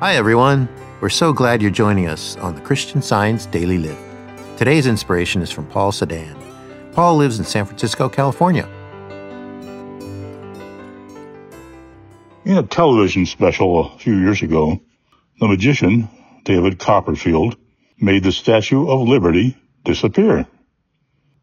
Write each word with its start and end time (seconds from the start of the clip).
Hi, 0.00 0.14
everyone. 0.14 0.66
We're 1.02 1.10
so 1.10 1.30
glad 1.30 1.60
you're 1.60 1.70
joining 1.70 2.06
us 2.06 2.34
on 2.38 2.54
the 2.54 2.62
Christian 2.62 3.02
Science 3.02 3.44
Daily 3.44 3.76
Lift. 3.76 4.00
Today's 4.56 4.86
inspiration 4.86 5.42
is 5.42 5.50
from 5.50 5.66
Paul 5.66 5.92
Sedan. 5.92 6.34
Paul 6.92 7.16
lives 7.16 7.38
in 7.38 7.44
San 7.44 7.66
Francisco, 7.66 8.08
California. 8.08 8.66
In 12.46 12.56
a 12.56 12.62
television 12.62 13.26
special 13.26 13.92
a 13.92 13.98
few 13.98 14.16
years 14.16 14.40
ago, 14.40 14.80
the 15.38 15.48
magician, 15.48 16.08
David 16.46 16.78
Copperfield, 16.78 17.58
made 18.00 18.24
the 18.24 18.32
Statue 18.32 18.88
of 18.88 19.06
Liberty 19.06 19.54
disappear. 19.84 20.46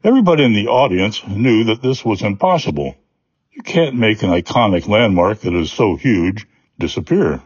Everybody 0.04 0.44
in 0.44 0.54
the 0.54 0.66
audience 0.66 1.22
knew 1.28 1.66
that 1.66 1.84
this 1.84 2.04
was 2.04 2.24
impossible. 2.24 2.96
You 3.52 3.62
can't 3.62 3.98
make 3.98 4.24
an 4.24 4.32
iconic 4.32 4.88
landmark 4.88 5.42
that 5.42 5.54
is 5.54 5.72
so 5.72 5.96
huge 5.96 6.48
disappear. 6.80 7.44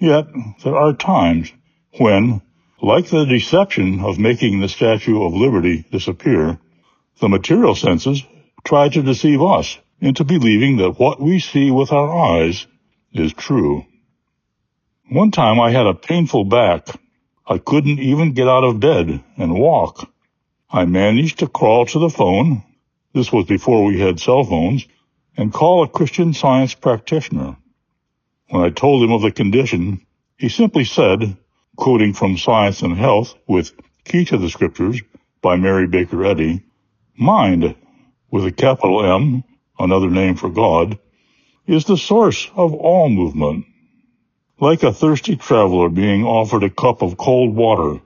Yet, 0.00 0.28
there 0.62 0.76
are 0.76 0.92
times 0.92 1.52
when, 1.98 2.40
like 2.80 3.08
the 3.08 3.24
deception 3.24 4.00
of 4.00 4.18
making 4.18 4.60
the 4.60 4.68
Statue 4.68 5.24
of 5.24 5.34
Liberty 5.34 5.84
disappear, 5.90 6.58
the 7.20 7.28
material 7.28 7.74
senses 7.74 8.22
try 8.64 8.88
to 8.88 9.02
deceive 9.02 9.42
us 9.42 9.76
into 10.00 10.22
believing 10.24 10.76
that 10.76 11.00
what 11.00 11.20
we 11.20 11.40
see 11.40 11.72
with 11.72 11.90
our 11.90 12.16
eyes 12.16 12.66
is 13.12 13.32
true. 13.32 13.84
One 15.10 15.32
time 15.32 15.58
I 15.58 15.70
had 15.70 15.86
a 15.86 15.94
painful 15.94 16.44
back. 16.44 16.88
I 17.46 17.58
couldn't 17.58 17.98
even 17.98 18.34
get 18.34 18.46
out 18.46 18.62
of 18.62 18.78
bed 18.78 19.24
and 19.36 19.54
walk. 19.54 20.08
I 20.70 20.84
managed 20.84 21.38
to 21.38 21.48
crawl 21.48 21.86
to 21.86 21.98
the 21.98 22.10
phone, 22.10 22.62
this 23.14 23.32
was 23.32 23.46
before 23.46 23.84
we 23.84 23.98
had 23.98 24.20
cell 24.20 24.44
phones, 24.44 24.86
and 25.36 25.52
call 25.52 25.82
a 25.82 25.88
Christian 25.88 26.34
science 26.34 26.74
practitioner. 26.74 27.56
When 28.50 28.62
I 28.62 28.70
told 28.70 29.02
him 29.02 29.12
of 29.12 29.20
the 29.20 29.30
condition, 29.30 30.06
he 30.38 30.48
simply 30.48 30.84
said, 30.84 31.36
quoting 31.76 32.14
from 32.14 32.38
Science 32.38 32.80
and 32.80 32.96
Health 32.96 33.34
with 33.46 33.72
Key 34.04 34.24
to 34.26 34.38
the 34.38 34.48
Scriptures 34.48 35.02
by 35.42 35.56
Mary 35.56 35.86
Baker 35.86 36.24
Eddy, 36.24 36.62
mind, 37.14 37.74
with 38.30 38.46
a 38.46 38.52
capital 38.52 39.04
M, 39.04 39.44
another 39.78 40.08
name 40.08 40.34
for 40.34 40.48
God, 40.48 40.98
is 41.66 41.84
the 41.84 41.98
source 41.98 42.50
of 42.56 42.72
all 42.72 43.10
movement. 43.10 43.66
Like 44.58 44.82
a 44.82 44.94
thirsty 44.94 45.36
traveler 45.36 45.90
being 45.90 46.24
offered 46.24 46.64
a 46.64 46.70
cup 46.70 47.02
of 47.02 47.18
cold 47.18 47.54
water, 47.54 48.00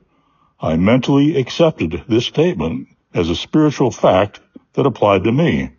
I 0.60 0.76
mentally 0.76 1.38
accepted 1.38 2.04
this 2.08 2.26
statement 2.26 2.88
as 3.14 3.30
a 3.30 3.36
spiritual 3.36 3.92
fact 3.92 4.40
that 4.72 4.86
applied 4.86 5.24
to 5.24 5.32
me, 5.32 5.70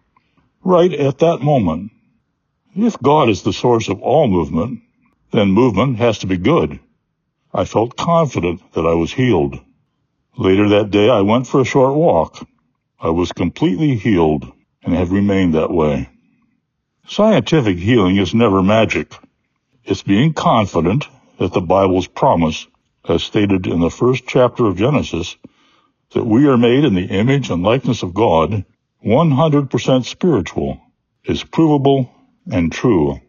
right 0.64 0.94
at 0.94 1.20
that 1.20 1.42
moment. 1.42 1.92
If 2.76 3.00
God 3.00 3.30
is 3.30 3.44
the 3.44 3.54
source 3.54 3.88
of 3.88 4.02
all 4.02 4.28
movement, 4.28 4.82
then 5.32 5.52
movement 5.52 5.98
has 5.98 6.20
to 6.20 6.28
be 6.28 6.38
good. 6.38 6.80
I 7.54 7.66
felt 7.66 7.96
confident 7.96 8.74
that 8.74 8.86
I 8.86 8.96
was 8.96 9.14
healed. 9.14 9.60
Later 10.38 10.70
that 10.70 10.90
day, 10.90 11.10
I 11.10 11.22
went 11.22 11.48
for 11.48 11.62
a 11.62 11.66
short 11.66 11.96
walk. 11.96 12.48
I 13.00 13.10
was 13.10 13.32
completely 13.32 13.96
healed 13.96 14.52
and 14.84 14.96
have 14.96 15.12
remained 15.12 15.54
that 15.54 15.72
way. 15.72 16.10
Scientific 17.08 17.78
healing 17.78 18.18
is 18.18 18.34
never 18.34 18.64
magic. 18.64 19.14
It's 19.84 20.02
being 20.02 20.34
confident 20.34 21.06
that 21.38 21.54
the 21.54 21.62
Bible's 21.62 22.08
promise 22.08 22.66
as 23.08 23.22
stated 23.24 23.68
in 23.68 23.82
the 23.82 23.90
first 23.90 24.26
chapter 24.26 24.66
of 24.66 24.78
Genesis, 24.78 25.36
that 26.12 26.26
we 26.26 26.48
are 26.48 26.58
made 26.58 26.86
in 26.86 26.94
the 26.94 27.08
image 27.08 27.50
and 27.50 27.62
likeness 27.62 28.02
of 28.02 28.14
God, 28.14 28.66
100% 29.06 30.06
spiritual, 30.06 30.80
is 31.26 31.44
provable 31.44 32.13
and 32.52 32.72
true. 32.72 33.20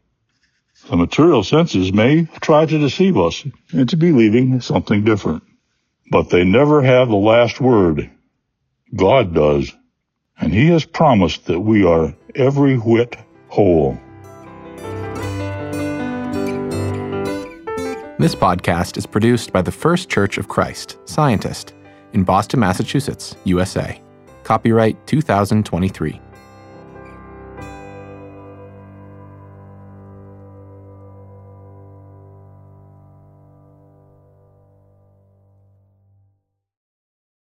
The 0.91 0.97
material 0.97 1.43
senses 1.43 1.93
may 1.93 2.27
try 2.41 2.67
to 2.67 2.79
deceive 2.79 3.17
us 3.17 3.45
into 3.73 3.97
believing 3.97 4.61
something 4.61 5.05
different, 5.05 5.43
but 6.11 6.31
they 6.31 6.45
never 6.45 6.83
have 6.83 7.09
the 7.09 7.17
last 7.17 7.61
word. 7.61 8.11
God 8.95 9.35
does, 9.35 9.73
and 10.39 10.53
He 10.53 10.69
has 10.69 10.85
promised 10.85 11.47
that 11.47 11.61
we 11.61 11.85
are 11.85 12.15
every 12.35 12.77
whit 12.77 13.17
whole. 13.49 13.99
This 18.19 18.35
podcast 18.35 18.97
is 18.97 19.07
produced 19.07 19.53
by 19.53 19.63
the 19.63 19.73
First 19.73 20.09
Church 20.09 20.39
of 20.39 20.49
Christ, 20.49 20.99
Scientist, 21.05 21.75
in 22.13 22.25
Boston, 22.25 22.61
Massachusetts, 22.61 23.37
USA. 23.45 24.01
Copyright 24.45 25.07
2023. 25.07 26.21